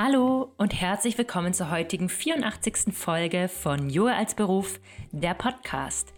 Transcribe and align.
Hallo 0.00 0.52
und 0.58 0.80
herzlich 0.80 1.18
willkommen 1.18 1.52
zur 1.52 1.72
heutigen 1.72 2.08
84. 2.08 2.94
Folge 2.94 3.48
von 3.48 3.90
Yoga 3.90 4.12
als 4.12 4.36
Beruf, 4.36 4.78
der 5.10 5.34
Podcast. 5.34 6.14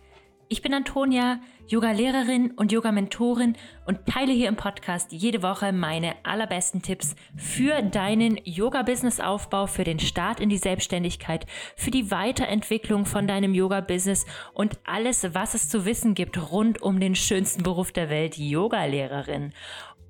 Ich 0.48 0.60
bin 0.60 0.74
Antonia, 0.74 1.40
Yoga-Lehrerin 1.66 2.50
und 2.50 2.72
Yoga-Mentorin 2.72 3.56
und 3.86 4.04
teile 4.04 4.32
hier 4.32 4.48
im 4.48 4.56
Podcast 4.56 5.12
jede 5.12 5.42
Woche 5.42 5.72
meine 5.72 6.14
allerbesten 6.24 6.82
Tipps 6.82 7.14
für 7.36 7.80
deinen 7.80 8.38
Yoga-Business-Aufbau, 8.44 9.66
für 9.66 9.84
den 9.84 10.00
Start 10.00 10.40
in 10.40 10.50
die 10.50 10.58
Selbstständigkeit, 10.58 11.46
für 11.76 11.92
die 11.92 12.10
Weiterentwicklung 12.10 13.06
von 13.06 13.28
deinem 13.28 13.54
Yoga-Business 13.54 14.26
und 14.52 14.78
alles, 14.84 15.32
was 15.32 15.54
es 15.54 15.68
zu 15.70 15.86
wissen 15.86 16.14
gibt 16.14 16.50
rund 16.50 16.82
um 16.82 17.00
den 17.00 17.14
schönsten 17.14 17.62
Beruf 17.62 17.92
der 17.92 18.10
Welt, 18.10 18.36
Yoga-Lehrerin. 18.36 19.54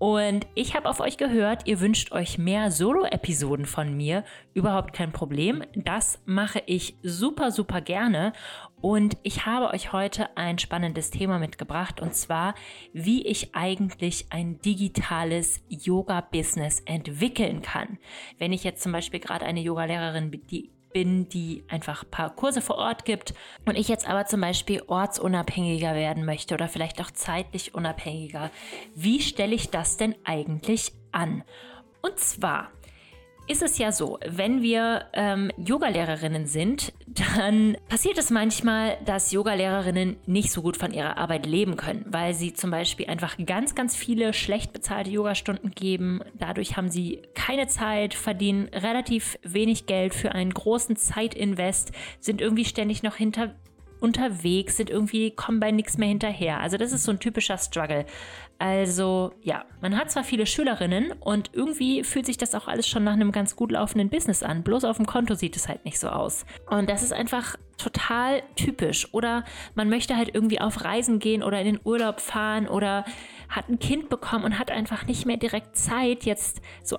Und 0.01 0.47
ich 0.55 0.75
habe 0.75 0.89
auf 0.89 1.01
euch 1.01 1.19
gehört, 1.19 1.67
ihr 1.67 1.79
wünscht 1.79 2.11
euch 2.13 2.39
mehr 2.39 2.71
Solo-Episoden 2.71 3.67
von 3.67 3.95
mir. 3.95 4.25
Überhaupt 4.55 4.95
kein 4.95 5.13
Problem. 5.13 5.63
Das 5.75 6.23
mache 6.25 6.63
ich 6.65 6.97
super, 7.03 7.51
super 7.51 7.83
gerne. 7.83 8.33
Und 8.81 9.19
ich 9.25 9.45
habe 9.45 9.69
euch 9.75 9.93
heute 9.93 10.35
ein 10.39 10.59
spannendes 10.59 11.11
Thema 11.11 11.39
mitgebracht. 11.39 12.01
Und 12.01 12.15
zwar, 12.15 12.55
wie 12.95 13.27
ich 13.27 13.55
eigentlich 13.55 14.25
ein 14.31 14.59
digitales 14.63 15.61
Yoga-Business 15.69 16.81
entwickeln 16.87 17.61
kann. 17.61 17.99
Wenn 18.39 18.55
ich 18.55 18.65
jetzt 18.65 18.83
zum 18.83 18.93
Beispiel 18.93 19.21
gerade 19.21 19.45
eine 19.45 19.61
Yoga-Lehrerin 19.61 20.31
die 20.51 20.71
bin, 20.93 21.29
die 21.29 21.65
einfach 21.69 22.03
ein 22.05 22.11
paar 22.11 22.35
Kurse 22.35 22.61
vor 22.61 22.77
Ort 22.77 23.05
gibt 23.05 23.35
und 23.67 23.77
ich 23.77 23.89
jetzt 23.89 24.09
aber 24.09 24.27
zum 24.27 24.41
Beispiel 24.41 24.83
ortsunabhängiger 24.87 25.95
werden 25.95 26.25
möchte 26.25 26.55
oder 26.55 26.69
vielleicht 26.69 27.01
auch 27.01 27.11
zeitlich 27.11 27.75
unabhängiger, 27.75 28.51
wie 28.95 29.21
stelle 29.21 29.55
ich 29.55 29.71
das 29.71 29.97
denn 29.97 30.15
eigentlich 30.25 30.93
an? 31.13 31.45
Und 32.03 32.19
zwar 32.19 32.71
ist 33.51 33.63
es 33.63 33.79
ja 33.79 33.91
so, 33.91 34.17
wenn 34.25 34.63
wir 34.63 35.07
ähm, 35.13 35.51
Yogalehrerinnen 35.57 36.47
sind, 36.47 36.93
dann 37.09 37.77
passiert 37.89 38.17
es 38.17 38.31
manchmal, 38.31 38.97
dass 39.05 39.33
Yogalehrerinnen 39.33 40.19
nicht 40.27 40.53
so 40.53 40.63
gut 40.63 40.77
von 40.77 40.93
ihrer 40.93 41.17
Arbeit 41.17 41.47
leben 41.47 41.77
können, 41.77 42.07
weil 42.09 42.33
sie 42.33 42.53
zum 42.55 42.71
Beispiel 42.71 43.07
einfach 43.09 43.37
ganz, 43.45 43.75
ganz 43.75 43.97
viele 43.97 44.35
schlecht 44.35 44.73
bezahlte 44.73 45.11
Yogastunden 45.11 45.73
geben. 45.73 46.21
Dadurch 46.39 46.77
haben 46.77 46.91
sie 46.91 47.23
keine 47.41 47.69
Zeit, 47.69 48.13
verdienen 48.13 48.69
relativ 48.69 49.39
wenig 49.43 49.87
Geld 49.87 50.15
für 50.15 50.33
einen 50.33 50.53
großen 50.53 50.97
Zeitinvest, 50.97 51.93
sind 52.21 52.43
irgendwie 52.43 52.67
ständig 52.67 53.03
noch 53.03 53.17
hinter 53.17 53.55
unterwegs, 54.01 54.77
sind 54.79 54.91
irgendwie, 54.91 55.31
kommen 55.31 55.61
bei 55.61 55.71
nichts 55.71 55.99
mehr 55.99 56.09
hinterher. 56.09 56.61
Also 56.61 56.77
das 56.77 56.93
ist 56.93 57.05
so 57.05 57.13
ein 57.13 57.21
typischer 57.21 57.59
Struggle. 57.59 58.07
Also 58.59 59.33
ja, 59.43 59.65
man 59.81 59.97
hat 59.97 60.11
zwar 60.11 60.25
viele 60.25 60.47
Schülerinnen 60.47 61.13
und 61.13 61.51
irgendwie 61.53 62.05
fühlt 62.05 62.27
sich 62.27 62.37
das 62.37 62.55
auch 62.55 62.69
alles 62.69 62.87
schon 62.87 63.05
nach 63.05 63.13
einem 63.13 63.33
ganz 63.33 63.57
gut 63.57 63.73
laufenden 63.73 64.11
Business 64.11 64.43
an. 64.43 64.63
Bloß 64.63 64.85
auf 64.85 64.97
dem 64.97 65.07
Konto 65.07 65.35
sieht 65.35 65.57
es 65.57 65.69
halt 65.69 65.85
nicht 65.85 65.99
so 65.99 66.09
aus. 66.09 66.45
Und 66.69 66.91
das 66.91 67.03
ist 67.03 67.13
einfach 67.13 67.57
total 67.79 68.43
typisch. 68.57 69.13
Oder 69.13 69.45
man 69.75 69.89
möchte 69.89 70.17
halt 70.17 70.35
irgendwie 70.35 70.61
auf 70.61 70.85
Reisen 70.85 71.19
gehen 71.19 71.43
oder 71.43 71.59
in 71.61 71.67
den 71.67 71.81
Urlaub 71.85 72.21
fahren 72.21 72.69
oder 72.69 73.05
hat 73.49 73.69
ein 73.69 73.79
Kind 73.79 74.11
bekommen 74.11 74.45
und 74.45 74.59
hat 74.59 74.71
einfach 74.71 75.07
nicht 75.07 75.25
mehr 75.25 75.39
direkt 75.39 75.77
Zeit, 75.77 76.25
jetzt 76.25 76.61
so 76.83 76.99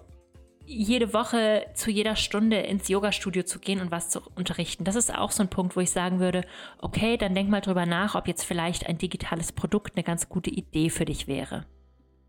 jede 0.72 1.14
Woche 1.14 1.66
zu 1.73 1.91
jeder 1.91 2.16
Stunde 2.16 2.58
ins 2.58 2.88
Yoga-Studio 2.88 3.44
zu 3.44 3.59
gehen 3.59 3.81
und 3.81 3.91
was 3.91 4.09
zu 4.09 4.22
unterrichten. 4.36 4.84
Das 4.84 4.96
ist 4.96 5.13
auch 5.13 5.31
so 5.31 5.44
ein 5.44 5.50
Punkt, 5.50 5.75
wo 5.75 5.81
ich 5.81 5.91
sagen 5.91 6.19
würde, 6.19 6.46
okay, 6.79 7.18
dann 7.18 7.35
denk 7.35 7.50
mal 7.50 7.62
drüber 7.62 7.85
nach, 7.85 8.16
ob 8.16 8.28
jetzt 8.28 8.44
vielleicht 8.44 8.88
ein 8.88 8.97
digitales 8.97 9.51
Produkt 9.51 9.96
eine 9.96 10.03
ganz 10.03 10.29
gute 10.29 10.50
Idee 10.50 10.90
für 10.90 11.06
dich 11.06 11.28
wäre. 11.28 11.66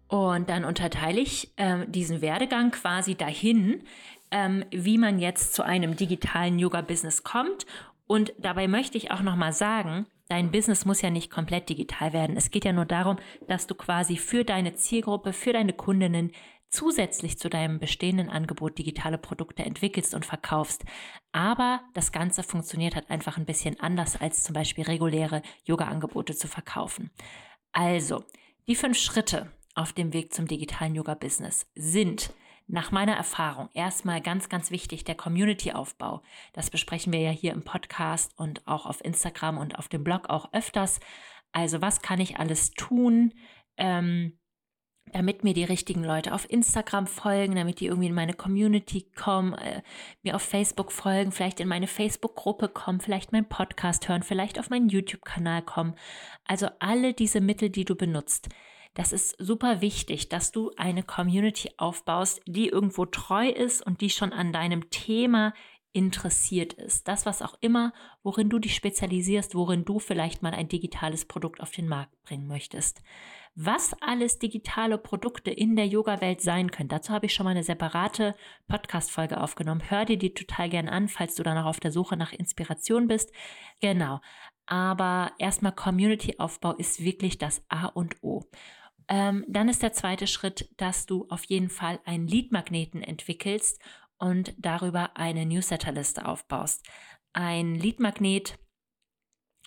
Und 0.09 0.51
dann 0.51 0.65
unterteile 0.65 1.21
ich 1.21 1.53
äh, 1.57 1.87
diesen 1.87 2.21
Werdegang 2.21 2.71
quasi 2.71 3.15
dahin, 3.15 3.83
ähm, 4.31 4.65
wie 4.71 4.99
man 4.99 5.19
jetzt 5.19 5.55
zu 5.55 5.63
einem 5.63 5.97
digitalen 5.97 6.59
Yoga-Business 6.59 7.23
kommt. 7.23 7.65
Und 8.07 8.35
dabei 8.39 8.69
möchte 8.69 8.99
ich 8.99 9.11
auch 9.11 9.23
nochmal 9.23 9.53
sagen, 9.53 10.07
dein 10.29 10.51
Business 10.51 10.85
muss 10.85 11.03
ja 11.03 11.11
nicht 11.11 11.31
komplett 11.31 11.69
digital 11.69 12.13
werden. 12.13 12.37
Es 12.37 12.51
geht 12.51 12.65
ja 12.65 12.73
nur 12.73 12.85
darum, 12.85 13.19
dass 13.49 13.67
du 13.67 13.75
quasi 13.75 14.17
für 14.17 14.45
deine 14.45 14.75
Zielgruppe, 14.75 15.33
für 15.33 15.53
deine 15.53 15.73
Kundinnen 15.73 16.33
zusätzlich 16.73 17.39
zu 17.39 17.49
deinem 17.49 17.79
bestehenden 17.79 18.29
Angebot 18.29 18.79
digitale 18.79 19.19
Produkte 19.19 19.65
entwickelst 19.65 20.15
und 20.15 20.27
verkaufst. 20.27 20.85
Aber 21.31 21.83
das 21.95 22.11
Ganze 22.11 22.43
funktioniert 22.43 22.97
halt 22.97 23.11
einfach 23.11 23.37
ein 23.37 23.47
bisschen 23.47 23.79
anders 23.79 24.21
als 24.21 24.43
zum 24.43 24.55
Beispiel 24.55 24.85
reguläre 24.85 25.43
Yoga-Angebote 25.65 26.35
zu 26.35 26.49
verkaufen. 26.49 27.11
Also, 27.73 28.25
die 28.67 28.75
fünf 28.75 28.99
Schritte 28.99 29.53
auf 29.75 29.93
dem 29.93 30.13
Weg 30.13 30.35
zum 30.35 30.47
digitalen 30.47 30.95
Yoga-Business 30.95 31.67
sind 31.75 32.33
nach 32.67 32.91
meiner 32.91 33.15
Erfahrung 33.15 33.69
erstmal 33.75 34.21
ganz, 34.21 34.49
ganz 34.49 34.71
wichtig 34.71 35.05
der 35.05 35.15
Community-Aufbau. 35.15 36.23
Das 36.53 36.71
besprechen 36.71 37.13
wir 37.13 37.21
ja 37.21 37.31
hier 37.31 37.53
im 37.53 37.65
Podcast 37.65 38.33
und 38.39 38.67
auch 38.67 38.87
auf 38.87 39.05
Instagram 39.05 39.59
und 39.59 39.79
auf 39.79 39.89
dem 39.89 40.05
Blog 40.05 40.31
auch 40.31 40.53
öfters. 40.53 41.01
Also 41.53 41.83
was 41.83 42.01
kann 42.01 42.21
ich 42.21 42.39
alles 42.39 42.71
tun? 42.71 43.35
Ähm, 43.77 44.39
damit 45.13 45.45
mir 45.45 45.55
die 45.55 45.65
richtigen 45.65 46.05
Leute 46.05 46.33
auf 46.33 46.51
Instagram 46.51 47.07
folgen, 47.07 47.55
damit 47.55 47.81
die 47.81 47.87
irgendwie 47.87 48.09
in 48.09 48.15
meine 48.15 48.35
Community 48.35 49.07
kommen, 49.15 49.53
äh, 49.55 49.83
mir 50.23 50.37
auf 50.37 50.43
Facebook 50.43 50.93
folgen, 50.93 51.33
vielleicht 51.33 51.61
in 51.61 51.69
meine 51.69 51.87
Facebook-Gruppe 51.87 52.69
kommen, 52.69 53.01
vielleicht 53.01 53.33
meinen 53.33 53.49
Podcast 53.49 54.09
hören, 54.09 54.23
vielleicht 54.23 54.59
auf 54.59 54.71
meinen 54.71 54.89
YouTube-Kanal 54.89 55.63
kommen. 55.63 55.95
Also 56.47 56.69
alle 56.79 57.13
diese 57.13 57.41
Mittel, 57.41 57.71
die 57.71 57.85
du 57.85 57.95
benutzt. 57.95 58.49
Das 58.95 59.13
ist 59.13 59.37
super 59.39 59.81
wichtig, 59.81 60.29
dass 60.29 60.53
du 60.53 60.71
eine 60.77 61.03
Community 61.03 61.71
aufbaust, 61.79 62.43
die 62.47 62.69
irgendwo 62.69 63.07
treu 63.07 63.49
ist 63.49 63.85
und 63.85 64.03
die 64.03 64.11
schon 64.11 64.35
an 64.35 64.53
deinem 64.53 64.91
Thema 64.91 65.55
interessiert 65.93 66.73
ist. 66.73 67.07
Das, 67.09 67.27
was 67.27 67.43
auch 67.43 67.57
immer, 67.61 67.93
worin 68.23 68.49
du 68.49 68.59
dich 68.59 68.75
spezialisierst, 68.75 69.55
worin 69.55 69.85
du 69.85 69.99
vielleicht 69.99 70.43
mal 70.43 70.55
ein 70.55 70.69
digitales 70.69 71.25
Produkt 71.25 71.61
auf 71.61 71.71
den 71.71 71.89
Markt 71.89 72.21
bringen 72.23 72.47
möchtest 72.47 73.03
was 73.55 73.95
alles 74.01 74.39
digitale 74.39 74.97
Produkte 74.97 75.51
in 75.51 75.77
der 75.77 75.87
Yoga-Welt 75.87 76.41
sein 76.41 76.71
können. 76.71 76.89
Dazu 76.89 77.13
habe 77.13 77.27
ich 77.27 77.35
schon 77.35 77.45
mal 77.45 77.51
eine 77.51 77.65
separate 77.65 78.35
Podcast-Folge 78.67 79.41
aufgenommen. 79.41 79.83
Hör 79.91 80.05
dir 80.05 80.17
die 80.17 80.33
total 80.33 80.71
gern 80.71 80.89
an, 80.89 81.09
falls 81.09 81.35
du 81.35 81.43
dann 81.43 81.59
auch 81.59 81.67
auf 81.67 81.81
der 81.81 81.93
Suche 81.93 82.17
nach 82.17 82.33
Inspiration 82.33 83.09
bist. 83.09 83.33
Genau. 83.81 84.21
Aber 84.67 85.33
erstmal 85.39 85.73
Community-Aufbau 85.73 86.73
ist 86.75 87.05
wirklich 87.05 87.37
das 87.37 87.63
A 87.69 87.87
und 87.87 88.23
O. 88.23 88.45
Ähm, 89.09 89.45
dann 89.49 89.69
ist 89.69 89.83
der 89.83 89.93
zweite 89.93 90.27
Schritt, 90.27 90.71
dass 90.79 91.05
du 91.05 91.27
auf 91.29 91.45
jeden 91.45 91.69
Fall 91.69 92.01
einen 92.07 92.27
Lead-Magneten 92.27 93.03
entwickelst 93.03 93.81
und 94.23 94.55
darüber 94.57 95.17
eine 95.17 95.45
Newsletterliste 95.45 96.27
aufbaust. 96.27 96.87
Ein 97.33 97.75
Lead-Magnet 97.75 98.57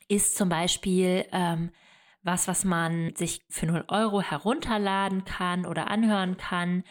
ist 0.07 0.38
zum 0.38 0.47
Beispiel 0.47 1.25
ähm, 1.33 1.71
was, 2.23 2.47
was 2.47 2.63
man 2.63 3.13
sich 3.17 3.45
für 3.49 3.65
0 3.65 3.83
Euro 3.89 4.21
herunterladen 4.21 5.25
kann 5.25 5.65
oder 5.65 5.91
anhören 5.91 6.38
kann, 6.38 6.85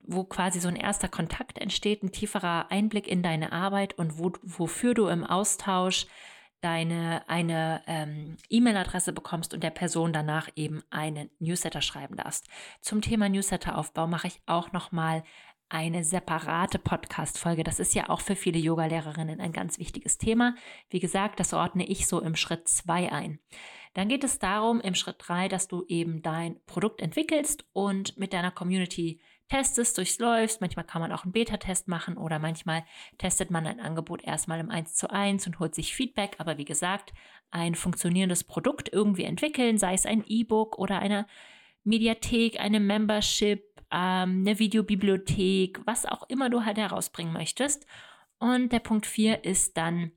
wo 0.00 0.24
quasi 0.24 0.58
so 0.58 0.68
ein 0.68 0.76
erster 0.76 1.08
Kontakt 1.08 1.58
entsteht, 1.58 2.02
ein 2.02 2.12
tieferer 2.12 2.70
Einblick 2.70 3.08
in 3.08 3.22
deine 3.22 3.52
Arbeit 3.52 3.98
und 3.98 4.18
wo, 4.18 4.32
wofür 4.42 4.94
du 4.94 5.08
im 5.08 5.22
Austausch 5.22 6.06
deine 6.62 7.28
eine 7.28 7.82
ähm, 7.86 8.38
E-Mail-Adresse 8.48 9.12
bekommst 9.12 9.52
und 9.52 9.62
der 9.62 9.70
Person 9.70 10.14
danach 10.14 10.48
eben 10.56 10.82
einen 10.88 11.30
Newsletter 11.40 11.82
schreiben 11.82 12.16
darfst. 12.16 12.48
Zum 12.80 13.02
Thema 13.02 13.28
Newsletter-Aufbau 13.28 14.06
mache 14.06 14.28
ich 14.28 14.40
auch 14.46 14.72
noch 14.72 14.90
mal 14.92 15.24
eine 15.68 16.04
separate 16.04 16.78
Podcast-Folge. 16.78 17.64
Das 17.64 17.80
ist 17.80 17.94
ja 17.94 18.08
auch 18.08 18.20
für 18.20 18.36
viele 18.36 18.58
Yoga-Lehrerinnen 18.58 19.40
ein 19.40 19.52
ganz 19.52 19.78
wichtiges 19.78 20.18
Thema. 20.18 20.54
Wie 20.90 21.00
gesagt, 21.00 21.40
das 21.40 21.52
ordne 21.52 21.86
ich 21.86 22.06
so 22.06 22.20
im 22.20 22.36
Schritt 22.36 22.68
2 22.68 23.12
ein. 23.12 23.38
Dann 23.94 24.08
geht 24.08 24.24
es 24.24 24.38
darum, 24.38 24.80
im 24.80 24.94
Schritt 24.94 25.16
3, 25.18 25.48
dass 25.48 25.68
du 25.68 25.84
eben 25.88 26.22
dein 26.22 26.60
Produkt 26.66 27.00
entwickelst 27.00 27.64
und 27.72 28.18
mit 28.18 28.32
deiner 28.32 28.50
Community 28.50 29.20
testest, 29.48 29.98
durchläufst. 29.98 30.60
Manchmal 30.60 30.84
kann 30.84 31.00
man 31.00 31.12
auch 31.12 31.24
einen 31.24 31.32
Beta-Test 31.32 31.88
machen 31.88 32.16
oder 32.16 32.38
manchmal 32.38 32.84
testet 33.18 33.50
man 33.50 33.66
ein 33.66 33.80
Angebot 33.80 34.24
erstmal 34.24 34.60
im 34.60 34.70
1 34.70 34.94
zu 34.94 35.10
1 35.10 35.46
und 35.46 35.60
holt 35.60 35.74
sich 35.74 35.94
Feedback. 35.94 36.36
Aber 36.38 36.58
wie 36.58 36.64
gesagt, 36.64 37.12
ein 37.50 37.74
funktionierendes 37.74 38.44
Produkt 38.44 38.92
irgendwie 38.92 39.24
entwickeln, 39.24 39.78
sei 39.78 39.94
es 39.94 40.06
ein 40.06 40.24
E-Book 40.26 40.78
oder 40.78 40.98
eine 40.98 41.26
Mediathek, 41.84 42.58
eine 42.58 42.80
Membership, 42.80 43.73
ähm, 43.94 44.40
eine 44.40 44.58
Videobibliothek, 44.58 45.80
was 45.86 46.04
auch 46.04 46.28
immer 46.28 46.50
du 46.50 46.64
halt 46.64 46.78
herausbringen 46.78 47.32
möchtest. 47.32 47.86
Und 48.38 48.72
der 48.72 48.80
Punkt 48.80 49.06
4 49.06 49.44
ist 49.44 49.76
dann 49.76 50.10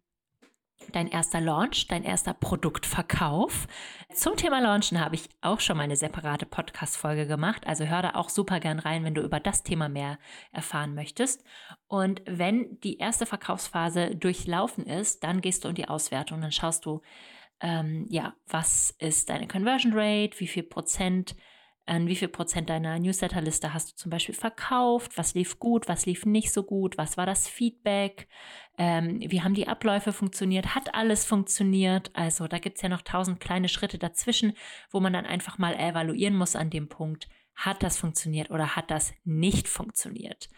dein 0.92 1.08
erster 1.08 1.42
Launch, 1.42 1.88
dein 1.88 2.04
erster 2.04 2.34
Produktverkauf. 2.34 3.68
Zum 4.14 4.36
Thema 4.36 4.60
Launchen 4.60 5.00
habe 5.00 5.16
ich 5.16 5.30
auch 5.42 5.60
schon 5.60 5.78
mal 5.78 5.84
eine 5.84 5.96
separate 5.96 6.46
Podcast-Folge 6.46 7.28
gemacht. 7.28 7.68
Also 7.68 7.86
hör 7.86 8.02
da 8.02 8.16
auch 8.16 8.30
super 8.30 8.60
gern 8.60 8.80
rein, 8.80 9.04
wenn 9.04 9.14
du 9.14 9.22
über 9.22 9.40
das 9.40 9.64
Thema 9.64 9.90
mehr 9.90 10.18
erfahren 10.52 10.96
möchtest. 10.96 11.44
Und 11.88 12.22
wenn 12.26 12.80
die 12.82 12.98
erste 12.98 13.26
Verkaufsphase 13.26 14.16
durchlaufen 14.16 14.86
ist, 14.86 15.24
dann 15.24 15.42
gehst 15.42 15.64
du 15.64 15.70
in 15.70 15.76
die 15.76 15.88
Auswertung. 15.88 16.42
Dann 16.42 16.52
schaust 16.52 16.86
du, 16.86 17.02
ähm, 17.60 18.06
ja, 18.10 18.34
was 18.48 18.96
ist 19.00 19.30
deine 19.30 19.48
Conversion 19.48 19.94
Rate, 19.94 20.40
wie 20.40 20.48
viel 20.48 20.64
Prozent 20.64 21.36
an 21.88 22.08
wie 22.08 22.16
viel 22.16 22.28
Prozent 22.28 22.70
deiner 22.70 23.00
Newsletterliste 23.00 23.74
hast 23.74 23.92
du 23.92 23.96
zum 23.96 24.10
Beispiel 24.10 24.36
verkauft, 24.36 25.18
was 25.18 25.34
lief 25.34 25.60
gut, 25.60 25.88
was 25.88 26.06
lief 26.06 26.26
nicht 26.26 26.52
so 26.52 26.64
gut, 26.64 26.98
was 26.98 27.18
war 27.18 27.26
das 27.26 27.48
Feedback, 27.48 28.28
ähm, 28.78 29.20
wie 29.20 29.42
haben 29.42 29.54
die 29.54 29.68
Abläufe 29.68 30.14
funktioniert, 30.14 30.76
hat 30.76 30.94
alles 30.94 31.26
funktioniert. 31.26 32.12
Also 32.14 32.48
da 32.48 32.60
gibt 32.60 32.78
es 32.78 32.82
ja 32.82 32.90
noch 32.90 33.02
tausend 33.02 33.40
kleine 33.40 33.70
Schritte 33.70 33.98
dazwischen, 33.98 34.54
wo 34.92 35.00
man 35.00 35.14
dann 35.14 35.26
einfach 35.26 35.58
mal 35.58 35.76
evaluieren 35.76 36.36
muss 36.36 36.56
an 36.56 36.70
dem 36.70 36.90
Punkt, 36.90 37.28
hat 37.56 37.82
das 37.84 37.98
funktioniert 37.98 38.52
oder 38.52 38.76
hat 38.76 38.92
das 38.92 39.14
nicht 39.24 39.68
funktioniert. 39.68 40.50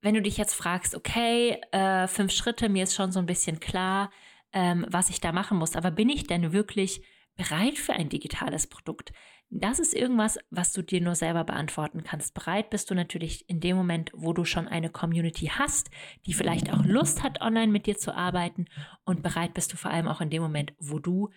Wenn 0.00 0.14
du 0.14 0.22
dich 0.22 0.36
jetzt 0.36 0.54
fragst, 0.54 0.94
okay, 0.94 1.60
äh, 1.72 2.06
fünf 2.08 2.32
Schritte, 2.32 2.68
mir 2.68 2.84
ist 2.84 2.94
schon 2.94 3.12
so 3.12 3.20
ein 3.20 3.26
bisschen 3.26 3.60
klar, 3.60 4.10
ähm, 4.52 4.84
was 4.88 5.08
ich 5.08 5.20
da 5.20 5.32
machen 5.32 5.56
muss, 5.56 5.76
aber 5.76 5.90
bin 5.90 6.10
ich 6.10 6.26
denn 6.26 6.52
wirklich 6.52 7.02
bereit 7.36 7.78
für 7.78 7.94
ein 7.94 8.08
digitales 8.08 8.66
Produkt? 8.66 9.12
Das 9.56 9.78
ist 9.78 9.94
irgendwas, 9.94 10.36
was 10.50 10.72
du 10.72 10.82
dir 10.82 11.00
nur 11.00 11.14
selber 11.14 11.44
beantworten 11.44 12.02
kannst. 12.02 12.34
Bereit 12.34 12.70
bist 12.70 12.90
du 12.90 12.94
natürlich 12.96 13.48
in 13.48 13.60
dem 13.60 13.76
Moment, 13.76 14.10
wo 14.12 14.32
du 14.32 14.44
schon 14.44 14.66
eine 14.66 14.90
Community 14.90 15.46
hast, 15.46 15.90
die 16.26 16.34
vielleicht 16.34 16.72
auch 16.72 16.84
Lust 16.84 17.22
hat, 17.22 17.40
online 17.40 17.70
mit 17.70 17.86
dir 17.86 17.96
zu 17.96 18.16
arbeiten. 18.16 18.64
Und 19.04 19.22
bereit 19.22 19.54
bist 19.54 19.72
du 19.72 19.76
vor 19.76 19.92
allem 19.92 20.08
auch 20.08 20.20
in 20.20 20.28
dem 20.28 20.42
Moment, 20.42 20.74
wo 20.80 20.98
du 20.98 21.30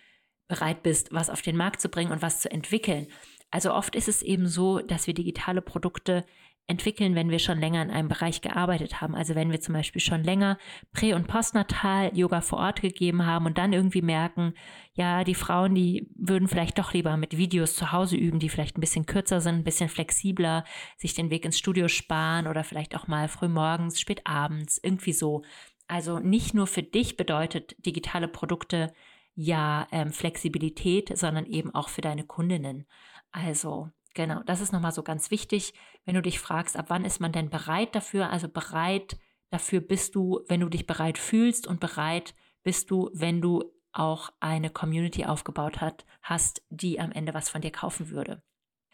bereit 0.48 0.82
bist, 0.82 1.14
was 1.14 1.30
auf 1.30 1.44
den 1.44 1.58
Markt 1.58 1.80
zu 1.80 1.90
bringen 1.90 2.12
und 2.12 2.24
was 2.24 2.40
zu 2.40 2.50
entwickeln. 2.50 3.06
Also 3.52 3.72
oft 3.72 3.96
ist 3.96 4.08
es 4.08 4.24
eben 4.24 4.48
so, 4.48 4.80
dass 4.80 5.06
wir 5.06 5.14
digitale 5.14 5.62
Produkte 5.62 6.26
entwickeln, 6.68 7.16
wenn 7.16 7.30
wir 7.30 7.40
schon 7.40 7.60
länger 7.60 7.82
in 7.82 7.90
einem 7.90 8.10
Bereich 8.10 8.42
gearbeitet 8.42 9.00
haben. 9.00 9.16
Also 9.16 9.36
wenn 9.36 9.52
wir 9.52 9.62
zum 9.62 9.74
Beispiel 9.74 10.02
schon 10.02 10.24
länger 10.24 10.58
Prä- 10.92 11.14
und 11.14 11.28
Postnatal 11.28 12.12
Yoga 12.14 12.42
vor 12.42 12.60
Ort 12.60 12.82
gegeben 12.82 13.26
haben 13.26 13.46
und 13.46 13.58
dann 13.58 13.72
irgendwie 13.72 14.02
merken, 14.02 14.54
ja, 14.94 15.24
die 15.24 15.36
Frauen, 15.36 15.76
die 15.76 16.10
würden 16.16 16.50
vielleicht 16.50 16.78
doch 16.78 16.94
lieber 16.94 17.16
mit 17.16 17.38
Videos 17.38 17.76
zu 17.76 17.94
Hause 17.94 18.18
üben, 18.18 18.40
die 18.40 18.50
vielleicht 18.50 18.78
ein 18.78 18.82
bisschen 18.82 19.06
kürzer 19.06 19.40
sind, 19.40 19.56
ein 19.56 19.64
bisschen 19.64 19.88
flexibler, 19.88 20.66
sich 20.98 21.14
den 21.14 21.30
Weg 21.30 21.46
ins 21.46 21.58
Studio 21.58 21.88
sparen 21.88 22.48
oder 22.48 22.66
vielleicht 22.66 22.96
auch 22.96 23.08
mal 23.08 23.30
früh 23.30 23.48
morgens, 23.48 24.00
spät 24.00 24.22
abends, 24.26 24.78
irgendwie 24.84 25.14
so. 25.14 25.44
Also 25.88 26.20
nicht 26.20 26.54
nur 26.54 26.68
für 26.68 26.84
dich 26.84 27.16
bedeutet 27.16 27.76
digitale 27.86 28.28
Produkte 28.28 28.94
ja 29.36 29.88
ähm, 29.92 30.12
Flexibilität, 30.12 31.18
sondern 31.18 31.46
eben 31.46 31.74
auch 31.74 31.88
für 31.88 32.02
deine 32.02 32.26
Kundinnen. 32.26 32.88
Also 33.32 33.90
Genau, 34.18 34.42
das 34.48 34.62
ist 34.62 34.74
nochmal 34.74 34.94
so 34.94 35.04
ganz 35.04 35.30
wichtig, 35.30 35.76
wenn 36.06 36.16
du 36.16 36.24
dich 36.24 36.40
fragst, 36.40 36.76
ab 36.76 36.86
wann 36.88 37.06
ist 37.06 37.22
man 37.22 37.32
denn 37.32 37.52
bereit 37.52 37.94
dafür? 37.94 38.32
Also 38.32 38.50
bereit 38.50 39.16
dafür 39.52 39.80
bist 39.80 40.16
du, 40.16 40.40
wenn 40.48 40.60
du 40.60 40.70
dich 40.70 40.88
bereit 40.88 41.20
fühlst 41.20 41.68
und 41.68 41.80
bereit 41.80 42.34
bist 42.64 42.90
du, 42.90 43.12
wenn 43.14 43.42
du 43.42 43.64
auch 43.92 44.32
eine 44.40 44.72
Community 44.72 45.26
aufgebaut 45.26 45.82
hat, 45.82 46.08
hast, 46.24 46.64
die 46.72 47.00
am 47.00 47.12
Ende 47.12 47.36
was 47.36 47.50
von 47.50 47.62
dir 47.62 47.70
kaufen 47.72 48.10
würde. 48.10 48.42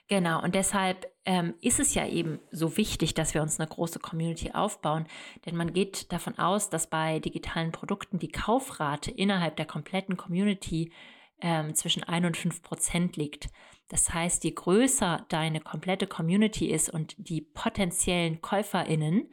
Genau, 0.09 0.43
und 0.43 0.55
deshalb 0.55 1.09
ähm, 1.23 1.53
ist 1.61 1.79
es 1.79 1.93
ja 1.93 2.05
eben 2.05 2.41
so 2.51 2.75
wichtig, 2.75 3.13
dass 3.13 3.33
wir 3.33 3.41
uns 3.41 3.61
eine 3.61 3.69
große 3.69 3.99
Community 3.99 4.51
aufbauen, 4.51 5.07
denn 5.45 5.55
man 5.55 5.71
geht 5.71 6.11
davon 6.11 6.37
aus, 6.37 6.69
dass 6.69 6.89
bei 6.89 7.19
digitalen 7.19 7.71
Produkten 7.71 8.19
die 8.19 8.27
Kaufrate 8.27 9.09
innerhalb 9.09 9.55
der 9.55 9.67
kompletten 9.67 10.17
Community 10.17 10.91
ähm, 11.39 11.75
zwischen 11.75 12.03
1 12.03 12.25
und 12.25 12.37
5 12.37 12.61
Prozent 12.61 13.15
liegt. 13.15 13.47
Das 13.89 14.13
heißt, 14.13 14.43
je 14.43 14.51
größer 14.51 15.25
deine 15.29 15.59
komplette 15.59 16.07
Community 16.07 16.71
ist 16.71 16.89
und 16.89 17.15
die 17.17 17.41
potenziellen 17.41 18.41
KäuferInnen, 18.41 19.29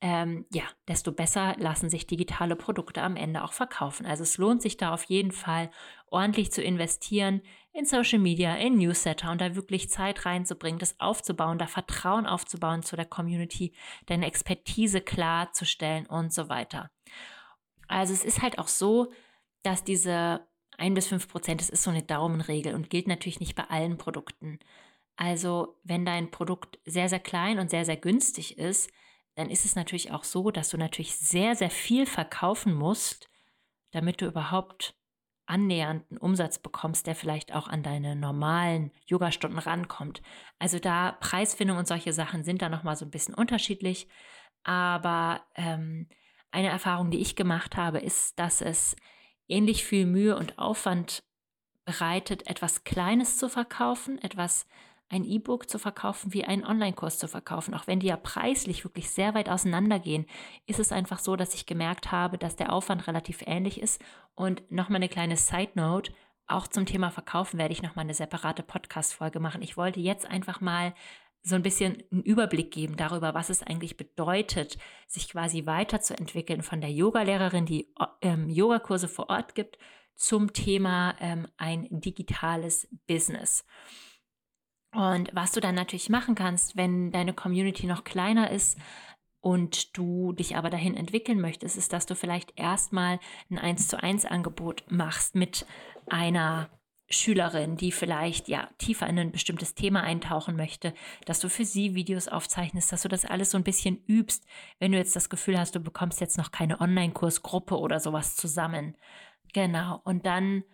ähm, 0.00 0.44
ja, 0.52 0.64
desto 0.86 1.12
besser 1.12 1.54
lassen 1.56 1.88
sich 1.88 2.06
digitale 2.06 2.56
Produkte 2.56 3.00
am 3.00 3.16
Ende 3.16 3.42
auch 3.42 3.54
verkaufen. 3.54 4.04
Also 4.04 4.22
es 4.22 4.36
lohnt 4.36 4.60
sich 4.60 4.76
da 4.76 4.92
auf 4.92 5.04
jeden 5.04 5.32
Fall 5.32 5.70
ordentlich 6.10 6.52
zu 6.52 6.62
investieren 6.62 7.40
in 7.72 7.86
Social 7.86 8.18
Media, 8.18 8.54
in 8.56 8.76
Newsletter 8.76 9.30
und 9.30 9.40
da 9.40 9.54
wirklich 9.54 9.88
Zeit 9.88 10.26
reinzubringen, 10.26 10.78
das 10.78 11.00
aufzubauen, 11.00 11.58
da 11.58 11.66
Vertrauen 11.66 12.26
aufzubauen 12.26 12.82
zu 12.82 12.96
der 12.96 13.06
Community, 13.06 13.74
deine 14.04 14.26
Expertise 14.26 15.00
klarzustellen 15.00 16.04
und 16.04 16.34
so 16.34 16.50
weiter. 16.50 16.90
Also 17.88 18.12
es 18.12 18.26
ist 18.26 18.42
halt 18.42 18.58
auch 18.58 18.68
so, 18.68 19.10
dass 19.62 19.84
diese 19.84 20.46
ein 20.78 20.94
bis 20.94 21.08
fünf 21.08 21.28
Prozent, 21.28 21.60
das 21.60 21.70
ist 21.70 21.82
so 21.82 21.90
eine 21.90 22.02
Daumenregel 22.02 22.74
und 22.74 22.90
gilt 22.90 23.08
natürlich 23.08 23.40
nicht 23.40 23.54
bei 23.54 23.64
allen 23.64 23.98
Produkten. 23.98 24.58
Also, 25.16 25.78
wenn 25.84 26.04
dein 26.04 26.30
Produkt 26.30 26.78
sehr, 26.84 27.08
sehr 27.08 27.20
klein 27.20 27.58
und 27.58 27.70
sehr, 27.70 27.84
sehr 27.84 27.96
günstig 27.96 28.58
ist, 28.58 28.90
dann 29.36 29.50
ist 29.50 29.64
es 29.64 29.76
natürlich 29.76 30.10
auch 30.12 30.24
so, 30.24 30.50
dass 30.50 30.70
du 30.70 30.76
natürlich 30.76 31.16
sehr, 31.16 31.56
sehr 31.56 31.70
viel 31.70 32.06
verkaufen 32.06 32.74
musst, 32.74 33.28
damit 33.92 34.20
du 34.20 34.26
überhaupt 34.26 34.94
annähernd 35.46 36.04
einen 36.10 36.18
Umsatz 36.18 36.58
bekommst, 36.58 37.06
der 37.06 37.14
vielleicht 37.14 37.54
auch 37.54 37.68
an 37.68 37.82
deine 37.82 38.16
normalen 38.16 38.92
Yogastunden 39.06 39.58
rankommt. 39.58 40.22
Also 40.58 40.78
da 40.78 41.12
Preisfindung 41.12 41.76
und 41.76 41.86
solche 41.86 42.12
Sachen 42.12 42.44
sind 42.44 42.62
da 42.62 42.68
nochmal 42.68 42.96
so 42.96 43.04
ein 43.04 43.10
bisschen 43.10 43.34
unterschiedlich. 43.34 44.08
Aber 44.62 45.42
ähm, 45.54 46.08
eine 46.50 46.68
Erfahrung, 46.68 47.10
die 47.10 47.20
ich 47.20 47.36
gemacht 47.36 47.76
habe, 47.76 47.98
ist, 47.98 48.38
dass 48.38 48.62
es 48.62 48.96
ähnlich 49.48 49.84
viel 49.84 50.06
Mühe 50.06 50.36
und 50.36 50.58
Aufwand 50.58 51.22
bereitet, 51.84 52.46
etwas 52.46 52.84
Kleines 52.84 53.38
zu 53.38 53.48
verkaufen, 53.48 54.18
etwas 54.22 54.66
ein 55.10 55.24
E-Book 55.24 55.68
zu 55.68 55.78
verkaufen, 55.78 56.32
wie 56.32 56.44
einen 56.44 56.64
Online-Kurs 56.64 57.18
zu 57.18 57.28
verkaufen. 57.28 57.74
Auch 57.74 57.86
wenn 57.86 58.00
die 58.00 58.06
ja 58.06 58.16
preislich 58.16 58.84
wirklich 58.84 59.10
sehr 59.10 59.34
weit 59.34 59.48
auseinandergehen, 59.48 60.26
ist 60.66 60.80
es 60.80 60.92
einfach 60.92 61.18
so, 61.18 61.36
dass 61.36 61.54
ich 61.54 61.66
gemerkt 61.66 62.10
habe, 62.10 62.38
dass 62.38 62.56
der 62.56 62.72
Aufwand 62.72 63.06
relativ 63.06 63.42
ähnlich 63.46 63.80
ist. 63.80 64.02
Und 64.34 64.70
nochmal 64.72 64.96
eine 64.96 65.08
kleine 65.08 65.36
Side-Note, 65.36 66.12
auch 66.46 66.66
zum 66.66 66.84
Thema 66.84 67.10
Verkaufen 67.10 67.58
werde 67.58 67.72
ich 67.72 67.82
nochmal 67.82 68.04
eine 68.04 68.14
separate 68.14 68.62
Podcast-Folge 68.62 69.40
machen. 69.40 69.62
Ich 69.62 69.76
wollte 69.78 70.00
jetzt 70.00 70.26
einfach 70.26 70.60
mal 70.60 70.94
so 71.44 71.54
ein 71.54 71.62
bisschen 71.62 72.02
einen 72.10 72.22
Überblick 72.22 72.70
geben 72.70 72.96
darüber, 72.96 73.34
was 73.34 73.50
es 73.50 73.62
eigentlich 73.62 73.98
bedeutet, 73.98 74.78
sich 75.06 75.28
quasi 75.28 75.66
weiterzuentwickeln 75.66 76.62
von 76.62 76.80
der 76.80 76.90
Yogalehrerin, 76.90 77.66
die 77.66 77.92
ähm, 78.22 78.48
Yogakurse 78.48 79.08
vor 79.08 79.28
Ort 79.28 79.54
gibt, 79.54 79.78
zum 80.16 80.54
Thema 80.54 81.14
ähm, 81.20 81.46
ein 81.58 81.86
digitales 81.90 82.88
Business. 83.06 83.66
Und 84.92 85.30
was 85.34 85.52
du 85.52 85.60
dann 85.60 85.74
natürlich 85.74 86.08
machen 86.08 86.34
kannst, 86.34 86.76
wenn 86.76 87.10
deine 87.10 87.34
Community 87.34 87.86
noch 87.86 88.04
kleiner 88.04 88.50
ist 88.50 88.78
und 89.40 89.98
du 89.98 90.32
dich 90.32 90.56
aber 90.56 90.70
dahin 90.70 90.96
entwickeln 90.96 91.40
möchtest, 91.40 91.76
ist, 91.76 91.92
dass 91.92 92.06
du 92.06 92.14
vielleicht 92.14 92.58
erstmal 92.58 93.20
ein 93.50 93.58
1 93.58 93.88
zu 93.88 94.02
1 94.02 94.24
Angebot 94.24 94.84
machst 94.88 95.34
mit 95.34 95.66
einer 96.06 96.70
Schülerin, 97.10 97.76
die 97.76 97.92
vielleicht 97.92 98.48
ja 98.48 98.68
tiefer 98.78 99.06
in 99.06 99.18
ein 99.18 99.32
bestimmtes 99.32 99.74
Thema 99.74 100.02
eintauchen 100.02 100.56
möchte, 100.56 100.94
dass 101.26 101.40
du 101.40 101.48
für 101.48 101.64
sie 101.64 101.94
Videos 101.94 102.28
aufzeichnest, 102.28 102.92
dass 102.92 103.02
du 103.02 103.08
das 103.08 103.24
alles 103.24 103.50
so 103.50 103.58
ein 103.58 103.64
bisschen 103.64 104.02
übst, 104.06 104.46
wenn 104.78 104.92
du 104.92 104.98
jetzt 104.98 105.14
das 105.14 105.28
Gefühl 105.28 105.58
hast, 105.58 105.74
du 105.74 105.80
bekommst 105.80 106.20
jetzt 106.20 106.38
noch 106.38 106.50
keine 106.50 106.80
Online-Kursgruppe 106.80 107.78
oder 107.78 108.00
sowas 108.00 108.36
zusammen. 108.36 108.96
Genau. 109.52 110.00
Und 110.04 110.24
dann 110.26 110.64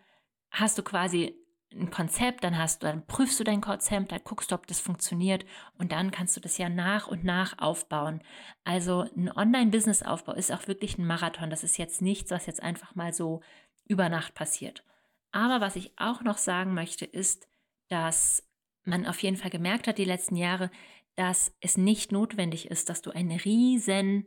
hast 0.50 0.78
du 0.78 0.82
quasi 0.82 1.34
ein 1.72 1.90
Konzept, 1.90 2.42
dann 2.42 2.58
hast 2.58 2.82
du, 2.82 2.86
dann 2.86 3.06
prüfst 3.06 3.38
du 3.38 3.44
dein 3.44 3.60
Konzept, 3.60 4.10
dann 4.10 4.20
guckst 4.24 4.50
du, 4.50 4.56
ob 4.56 4.66
das 4.66 4.80
funktioniert 4.80 5.44
und 5.78 5.92
dann 5.92 6.10
kannst 6.10 6.36
du 6.36 6.40
das 6.40 6.58
ja 6.58 6.68
nach 6.68 7.06
und 7.06 7.24
nach 7.24 7.58
aufbauen. 7.58 8.22
Also 8.64 9.04
ein 9.16 9.30
Online-Business-Aufbau 9.30 10.32
ist 10.32 10.52
auch 10.52 10.66
wirklich 10.66 10.98
ein 10.98 11.06
Marathon. 11.06 11.50
Das 11.50 11.62
ist 11.62 11.78
jetzt 11.78 12.02
nichts, 12.02 12.30
was 12.30 12.46
jetzt 12.46 12.62
einfach 12.62 12.94
mal 12.94 13.12
so 13.12 13.40
über 13.86 14.08
Nacht 14.08 14.34
passiert. 14.34 14.84
Aber 15.32 15.60
was 15.60 15.76
ich 15.76 15.92
auch 15.96 16.22
noch 16.22 16.38
sagen 16.38 16.74
möchte, 16.74 17.04
ist, 17.04 17.48
dass 17.88 18.42
man 18.84 19.06
auf 19.06 19.22
jeden 19.22 19.36
Fall 19.36 19.50
gemerkt 19.50 19.86
hat 19.86 19.98
die 19.98 20.04
letzten 20.04 20.36
Jahre, 20.36 20.70
dass 21.16 21.52
es 21.60 21.76
nicht 21.76 22.12
notwendig 22.12 22.70
ist, 22.70 22.88
dass 22.88 23.02
du 23.02 23.10
einen 23.10 23.32
riesen 23.32 24.26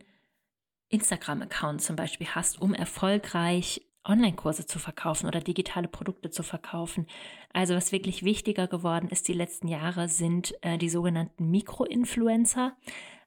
Instagram-Account 0.90 1.82
zum 1.82 1.96
Beispiel 1.96 2.28
hast, 2.28 2.62
um 2.62 2.74
erfolgreich 2.74 3.82
Online-Kurse 4.06 4.66
zu 4.66 4.80
verkaufen 4.80 5.28
oder 5.28 5.40
digitale 5.40 5.88
Produkte 5.88 6.30
zu 6.30 6.44
verkaufen. 6.44 7.08
Also 7.54 7.74
was 7.74 7.92
wirklich 7.92 8.24
wichtiger 8.24 8.68
geworden 8.68 9.10
ist 9.10 9.28
die 9.28 9.34
letzten 9.34 9.68
Jahre, 9.68 10.10
sind 10.10 10.54
äh, 10.62 10.78
die 10.78 10.90
sogenannten 10.90 11.50
Mikro-Influencer. 11.50 12.76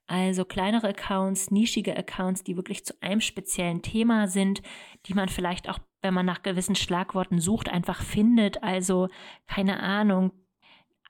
Also 0.07 0.45
kleinere 0.45 0.89
Accounts, 0.89 1.51
nischige 1.51 1.97
Accounts, 1.97 2.45
die 2.45 2.57
wirklich 2.57 2.85
zu 2.85 2.95
einem 3.01 3.21
speziellen 3.21 3.83
Thema 3.83 4.29
sind, 4.29 4.63
die 5.07 5.15
man 5.15 5.29
vielleicht 5.29 5.69
auch 5.69 5.81
wenn 6.07 6.15
man 6.15 6.27
nach 6.27 6.43
gewissen 6.43 6.77
Schlagworten 6.77 7.41
sucht, 7.41 7.69
einfach 7.69 8.01
findet. 8.03 8.63
Also 8.63 9.09
keine 9.47 9.81
Ahnung, 9.81 10.33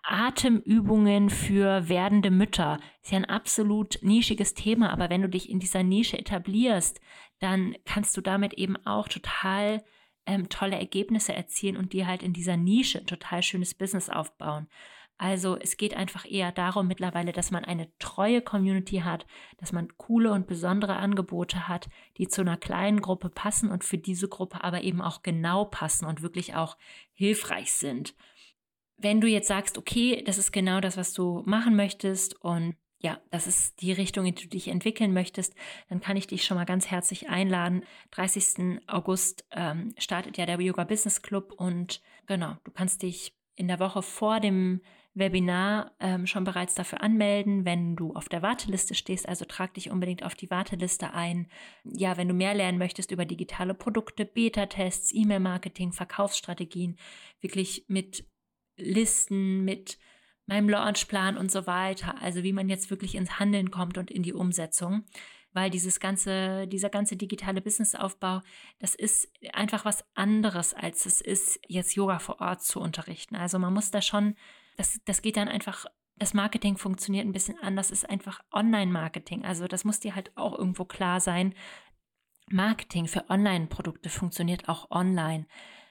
Atemübungen 0.02 1.30
für 1.30 1.88
werdende 1.88 2.30
Mütter 2.30 2.78
ist 3.02 3.12
ja 3.12 3.18
ein 3.18 3.24
absolut 3.24 3.98
nischiges 4.02 4.54
Thema, 4.54 4.92
aber 4.92 5.10
wenn 5.10 5.22
du 5.22 5.28
dich 5.28 5.50
in 5.50 5.58
dieser 5.58 5.82
Nische 5.82 6.18
etablierst, 6.18 7.00
dann 7.40 7.76
kannst 7.84 8.16
du 8.16 8.20
damit 8.20 8.54
eben 8.54 8.76
auch 8.86 9.08
total 9.08 9.84
ähm, 10.24 10.48
tolle 10.48 10.76
Ergebnisse 10.76 11.34
erzielen 11.34 11.76
und 11.76 11.92
dir 11.92 12.06
halt 12.06 12.22
in 12.22 12.32
dieser 12.32 12.56
Nische 12.56 13.00
ein 13.00 13.06
total 13.06 13.42
schönes 13.42 13.74
Business 13.74 14.08
aufbauen. 14.08 14.68
Also 15.18 15.56
es 15.56 15.76
geht 15.76 15.96
einfach 15.96 16.30
eher 16.30 16.52
darum 16.52 16.88
mittlerweile, 16.88 17.32
dass 17.32 17.50
man 17.50 17.64
eine 17.64 17.88
treue 17.99 18.42
Community 18.42 18.99
hat, 18.99 19.26
dass 19.56 19.73
man 19.73 19.96
coole 19.96 20.32
und 20.32 20.46
besondere 20.46 20.96
Angebote 20.96 21.68
hat, 21.68 21.88
die 22.18 22.28
zu 22.28 22.42
einer 22.42 22.58
kleinen 22.58 23.00
Gruppe 23.00 23.30
passen 23.30 23.70
und 23.70 23.82
für 23.85 23.99
diese 23.99 24.28
Gruppe 24.28 24.62
aber 24.62 24.82
eben 24.82 25.00
auch 25.00 25.23
genau 25.23 25.64
passen 25.64 26.04
und 26.04 26.23
wirklich 26.23 26.54
auch 26.54 26.76
hilfreich 27.12 27.73
sind. 27.73 28.14
wenn 28.99 29.20
du 29.20 29.28
jetzt 29.28 29.49
sagst, 29.49 29.78
okay, 29.78 30.23
das 30.25 30.38
ist 30.38 30.52
genau 30.52 30.80
das, 30.80 30.96
was 30.96 31.12
du 31.12 31.42
machen 31.44 31.76
möchtest 31.76 32.35
und 32.42 32.76
ja, 32.99 33.20
das 33.30 33.46
ist 33.46 33.82
die 33.82 33.92
Richtung, 33.92 34.25
in 34.25 34.35
die 34.35 34.44
du 34.44 34.49
dich 34.49 34.68
entwickeln 34.68 35.12
möchtest, 35.12 35.54
dann 35.88 36.00
kann 36.00 36.16
ich 36.16 36.26
dich 36.26 36.44
schon 36.44 36.56
mal 36.56 36.64
ganz 36.64 36.90
herzlich 36.90 37.28
einladen. 37.28 37.85
30. 38.12 38.80
August 38.87 39.44
ähm, 39.50 39.94
startet 39.99 40.38
ja 40.38 40.46
der 40.46 40.58
Yoga 40.61 40.85
Business 40.85 41.20
Club 41.20 41.52
und 41.52 42.00
genau, 42.26 42.56
du 42.64 42.70
kannst 42.70 43.02
dich 43.02 43.35
in 43.54 43.68
der 43.68 43.80
Woche 43.80 44.02
vor 44.02 44.40
dem 44.40 44.80
Webinar 45.16 45.92
ähm, 45.99 46.26
schon 46.26 46.44
bereits 46.44 46.75
dafür 46.75 47.02
anmelden, 47.02 47.64
wenn 47.64 47.96
du 47.96 48.12
auf 48.12 48.28
der 48.28 48.42
Warteliste 48.42 48.94
stehst. 48.94 49.28
Also 49.28 49.46
trag 49.46 49.73
dich 49.75 49.90
unbedingt 49.90 50.23
auf 50.23 50.35
die 50.35 50.50
Warteliste 50.50 51.14
ein. 51.14 51.49
Ja, 51.85 52.18
wenn 52.18 52.28
du 52.28 52.35
mehr 52.35 52.54
lernen 52.54 52.78
möchtest 52.78 53.11
über 53.11 53.25
digitale 53.25 53.73
Produkte, 53.75 54.26
Beta-Tests, 54.26 55.12
E-Mail-Marketing, 55.14 55.92
Verkaufsstrategien, 55.92 56.99
wirklich 57.40 57.87
mit 57.88 58.28
Listen, 58.76 59.64
mit 59.64 59.99
meinem 60.44 60.68
Launchplan 60.68 61.38
und 61.38 61.50
so 61.50 61.66
weiter. 61.66 62.20
Also 62.20 62.42
wie 62.42 62.52
man 62.52 62.68
jetzt 62.68 62.90
wirklich 62.90 63.14
ins 63.14 63.38
Handeln 63.38 63.70
kommt 63.70 63.96
und 63.96 64.11
in 64.11 64.23
die 64.23 64.35
Umsetzung. 64.35 65.06
Weil 65.54 65.70
dieses 65.70 65.99
ganze, 65.99 66.68
dieser 66.68 66.90
ganze 66.90 67.16
digitale 67.16 67.62
Businessaufbau, 67.62 68.42
das 68.78 68.94
ist 68.94 69.32
einfach 69.54 69.87
was 69.87 70.04
anderes, 70.14 70.75
als 70.75 71.06
es 71.06 71.23
ist, 71.23 71.58
jetzt 71.66 71.96
Yoga 71.96 72.18
vor 72.18 72.42
Ort 72.42 72.62
zu 72.62 72.80
unterrichten. 72.80 73.35
Also 73.35 73.58
man 73.58 73.73
muss 73.73 73.90
da 73.90 74.02
schon 74.02 74.37
das, 74.76 75.00
das 75.04 75.23
geht 75.23 75.37
dann 75.37 75.49
einfach, 75.49 75.87
das 76.16 76.35
Marketing 76.35 76.76
funktioniert 76.76 77.26
ein 77.26 77.33
bisschen 77.33 77.59
anders, 77.59 77.90
ist 77.90 78.09
einfach 78.09 78.40
Online-Marketing. 78.52 79.45
Also 79.45 79.66
das 79.66 79.85
muss 79.85 80.00
dir 80.00 80.14
halt 80.14 80.33
auch 80.37 80.59
irgendwo 80.59 80.85
klar 80.85 81.21
sein. 81.21 81.54
Marketing 82.49 83.09
für 83.09 83.28
Online-Produkte 83.28 84.09
funktioniert 84.09 84.68
auch 84.68 84.90
online. 84.90 85.47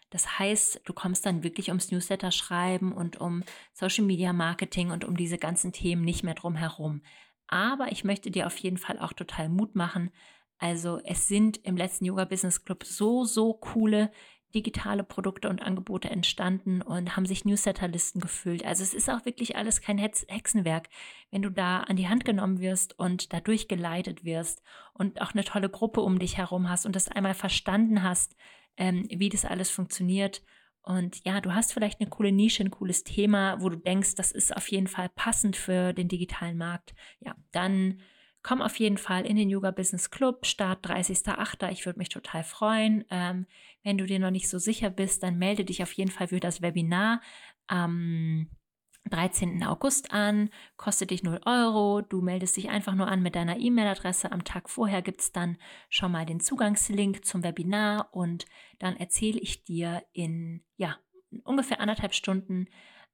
Das 0.10 0.40
heißt, 0.40 0.82
du 0.86 0.94
kommst 0.94 1.26
dann 1.26 1.44
wirklich 1.44 1.68
ums 1.70 1.92
Newsletter 1.92 2.32
schreiben 2.32 2.94
und 2.94 3.20
um 3.20 3.44
Social 3.74 4.06
Media 4.06 4.32
Marketing 4.32 4.92
und 4.92 5.04
um 5.04 5.18
diese 5.18 5.38
ganzen 5.38 5.74
Themen 5.74 6.04
nicht 6.04 6.24
mehr 6.24 6.36
drum 6.36 6.56
herum. 6.56 7.02
Aber 7.48 7.92
ich 7.92 8.04
möchte 8.04 8.32
dir 8.32 8.48
auf 8.48 8.58
jeden 8.58 8.78
Fall 8.78 9.00
auch 9.00 9.14
total 9.14 9.50
Mut 9.50 9.76
machen. 9.76 10.12
Also 10.58 11.00
es 11.04 11.28
sind 11.28 11.58
im 11.66 11.76
letzten 11.76 12.06
Yoga 12.06 12.26
Business 12.26 12.64
Club 12.64 12.86
so, 12.86 13.26
so 13.26 13.54
coole 13.54 14.12
digitale 14.56 15.04
Produkte 15.04 15.50
und 15.50 15.62
Angebote 15.62 16.10
entstanden 16.10 16.82
und 16.82 17.16
haben 17.16 17.26
sich 17.26 17.46
Newsletterlisten 17.46 18.22
gefüllt. 18.22 18.66
Also 18.66 18.82
es 18.82 18.94
ist 18.94 19.10
auch 19.10 19.26
wirklich 19.26 19.56
alles 19.56 19.82
kein 19.82 19.98
Hexenwerk, 19.98 20.90
wenn 21.30 21.42
du 21.42 21.50
da 21.50 21.82
an 21.82 21.98
die 21.98 22.08
Hand 22.08 22.26
genommen 22.26 22.60
wirst 22.60 22.98
und 22.98 23.34
da 23.34 23.42
durchgeleitet 23.42 24.24
wirst 24.24 24.64
und 24.94 25.22
auch 25.22 25.34
eine 25.34 25.44
tolle 25.44 25.70
Gruppe 25.70 26.02
um 26.02 26.18
dich 26.18 26.38
herum 26.38 26.70
hast 26.70 26.86
und 26.86 26.96
das 26.96 27.10
einmal 27.10 27.34
verstanden 27.34 28.02
hast, 28.02 28.36
ähm, 28.78 29.06
wie 29.10 29.30
das 29.30 29.46
alles 29.46 29.70
funktioniert. 29.70 30.42
Und 30.82 31.26
ja, 31.26 31.42
du 31.42 31.54
hast 31.54 31.74
vielleicht 31.74 32.00
eine 32.00 32.10
coole 32.10 32.32
Nische, 32.32 32.64
ein 32.64 32.72
cooles 32.72 33.04
Thema, 33.04 33.60
wo 33.60 33.70
du 33.70 33.78
denkst, 33.78 34.16
das 34.16 34.32
ist 34.32 34.56
auf 34.56 34.70
jeden 34.70 34.88
Fall 34.88 35.10
passend 35.10 35.56
für 35.56 35.94
den 35.94 36.08
digitalen 36.08 36.58
Markt. 36.58 36.94
Ja, 37.20 37.36
dann 37.52 38.02
komm 38.46 38.62
auf 38.62 38.78
jeden 38.78 39.00
Fall 39.00 39.26
in 39.26 39.38
den 39.38 39.50
Yoga 39.50 39.72
Business 39.72 40.12
Club, 40.12 40.46
Start 40.46 40.86
30.08. 40.86 41.72
Ich 41.72 41.88
würde 41.88 41.98
mich 41.98 42.10
total 42.10 42.44
freuen. 42.44 43.04
Ähm, 43.10 43.48
wenn 43.82 43.98
du 43.98 44.06
dir 44.06 44.20
noch 44.20 44.30
nicht 44.30 44.50
so 44.50 44.60
sicher 44.60 44.92
bist, 44.92 45.24
dann 45.24 45.40
melde 45.40 45.66
dich 45.66 45.82
auf 45.82 45.92
jeden 45.94 46.12
Fall 46.12 46.28
für 46.28 46.40
das 46.40 46.62
Webinar 46.62 47.22
am 47.66 48.48
13. 49.10 49.64
August 49.64 50.14
an, 50.14 50.52
kostet 50.78 51.10
dich 51.10 51.24
0 51.24 51.42
Euro. 51.48 52.02
Du 52.02 52.22
meldest 52.22 52.56
dich 52.56 52.70
einfach 52.70 52.94
nur 52.94 53.08
an 53.08 53.24
mit 53.24 53.34
deiner 53.34 53.58
E-Mail-Adresse. 53.58 54.32
Am 54.32 54.44
Tag 54.44 54.70
vorher 54.70 55.02
gibt 55.02 55.22
es 55.22 55.32
dann 55.32 55.58
schon 55.90 56.12
mal 56.12 56.28
den 56.28 56.40
Zugangslink 56.40 57.26
zum 57.26 57.44
Webinar 57.44 58.10
und 58.12 58.46
dann 58.78 58.96
erzähle 58.96 59.40
ich 59.40 59.64
dir 59.64 60.04
in 60.14 60.64
ja, 60.78 60.98
ungefähr 61.46 61.80
anderthalb 61.80 62.14
Stunden 62.14 62.68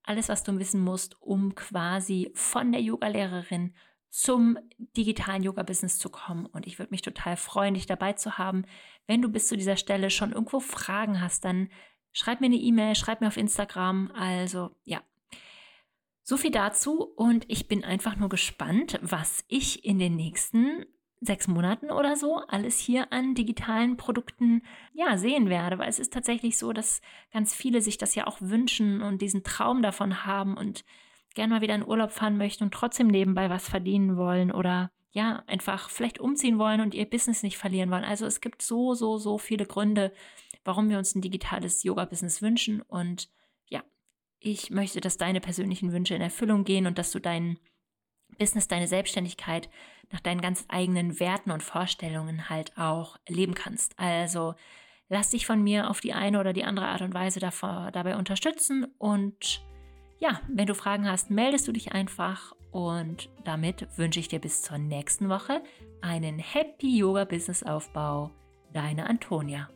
alles, 0.04 0.28
was 0.28 0.44
du 0.44 0.60
wissen 0.60 0.82
musst, 0.82 1.22
um 1.22 1.56
quasi 1.56 2.32
von 2.34 2.74
der 2.74 2.82
Yogalehrerin 2.82 3.74
zum 4.12 4.60
digitalen 4.98 5.42
Yoga-Business 5.42 5.98
zu 5.98 6.10
kommen. 6.10 6.46
Und 6.46 6.68
ich 6.68 6.78
würde 6.78 6.92
mich 6.92 7.02
total 7.02 7.38
freuen, 7.38 7.74
dich 7.74 7.86
dabei 7.86 8.14
zu 8.14 8.38
haben. 8.38 8.66
Wenn 9.08 9.22
du 9.22 9.30
bis 9.30 9.48
zu 9.48 9.56
dieser 9.56 9.78
Stelle 9.78 10.10
schon 10.10 10.34
irgendwo 10.34 10.60
Fragen 10.60 11.22
hast, 11.22 11.46
dann 11.46 11.70
schreib 12.12 12.42
mir 12.42 12.48
eine 12.48 12.58
E-Mail, 12.58 12.96
schreib 12.96 13.22
mir 13.22 13.28
auf 13.28 13.38
Instagram. 13.38 14.12
Also 14.14 14.76
ja, 14.84 15.02
so 16.24 16.36
viel 16.36 16.52
dazu. 16.52 17.04
Und 17.16 17.46
ich 17.48 17.70
bin 17.70 17.86
einfach 17.86 18.18
nur 18.18 18.28
gespannt, 18.28 19.00
was 19.02 19.46
ich 19.48 19.86
in 19.86 19.98
den 19.98 20.18
nächsten 20.18 20.86
sechs 21.22 21.48
Monaten 21.48 21.90
oder 21.90 22.18
so 22.18 22.38
alles 22.48 22.80
hier 22.80 23.14
an 23.14 23.36
digitalen 23.36 23.96
Produkten 23.96 24.64
ja 24.92 25.18
sehen 25.18 25.50
werde, 25.50 25.78
weil 25.78 25.88
es 25.88 26.00
ist 26.00 26.12
tatsächlich 26.12 26.58
so, 26.58 26.74
dass 26.74 27.00
ganz 27.32 27.54
viele 27.54 27.80
sich 27.82 27.98
das 27.98 28.16
ja 28.16 28.28
auch 28.28 28.38
wünschen 28.42 29.02
und 29.04 29.22
diesen 29.22 29.44
Traum 29.44 29.84
davon 29.84 30.26
haben 30.26 30.58
und 30.58 30.84
gerne 31.34 31.56
mal 31.56 31.62
wieder 31.62 31.76
in 31.76 31.86
Urlaub 31.86 32.12
fahren 32.12 32.38
möchten 32.38 32.64
und 32.64 32.74
trotzdem 32.74 33.08
nebenbei 33.08 33.50
was 33.50 33.68
verdienen 33.68 34.18
wollen 34.18 34.52
oder 34.52 34.92
ja, 35.12 35.44
einfach 35.48 35.90
vielleicht 35.90 36.20
umziehen 36.20 36.58
wollen 36.58 36.80
und 36.80 36.94
ihr 36.94 37.10
Business 37.10 37.44
nicht 37.44 37.58
verlieren 37.58 37.92
wollen. 37.92 38.06
Also 38.06 38.26
es 38.26 38.40
gibt 38.40 38.62
so, 38.62 38.94
so, 38.94 39.18
so 39.18 39.38
viele 39.38 39.66
Gründe, 39.66 40.14
warum 40.64 40.90
wir 40.90 40.98
uns 40.98 41.16
ein 41.16 41.22
digitales 41.22 41.84
Yoga-Business 41.84 42.42
wünschen. 42.42 42.82
Und 42.82 43.30
ja, 43.68 43.84
ich 44.40 44.70
möchte, 44.70 45.02
dass 45.02 45.18
deine 45.18 45.42
persönlichen 45.42 45.92
Wünsche 45.92 46.16
in 46.16 46.22
Erfüllung 46.22 46.64
gehen 46.64 46.88
und 46.88 46.98
dass 46.98 47.12
du 47.12 47.20
dein 47.20 47.60
Business, 48.38 48.70
deine 48.70 48.88
Selbstständigkeit 48.88 49.70
nach 50.12 50.22
deinen 50.22 50.40
ganz 50.40 50.64
eigenen 50.70 51.20
Werten 51.20 51.52
und 51.52 51.64
Vorstellungen 51.64 52.50
halt 52.50 52.78
auch 52.78 53.18
leben 53.28 53.54
kannst. 53.54 54.00
Also 54.00 54.56
lass 55.10 55.32
dich 55.32 55.46
von 55.46 55.62
mir 55.62 55.90
auf 55.90 56.00
die 56.00 56.14
eine 56.14 56.40
oder 56.40 56.54
die 56.54 56.64
andere 56.64 56.88
Art 56.88 57.02
und 57.02 57.14
Weise 57.14 57.42
davor, 57.42 57.92
dabei 57.92 58.16
unterstützen 58.16 58.86
und 58.98 59.62
ja, 60.22 60.40
wenn 60.48 60.68
du 60.68 60.76
Fragen 60.76 61.10
hast, 61.10 61.32
meldest 61.32 61.68
du 61.68 61.72
dich 61.72 61.94
einfach 61.94 62.54
und 62.70 63.30
damit 63.44 63.88
wünsche 63.98 64.20
ich 64.20 64.28
dir 64.28 64.40
bis 64.40 64.62
zur 64.62 64.78
nächsten 64.78 65.28
Woche 65.30 65.64
einen 66.02 66.38
Happy 66.38 67.00
Yoga 67.00 67.26
Business 67.26 67.64
Aufbau. 67.64 68.32
Deine 68.72 69.08
Antonia. 69.10 69.68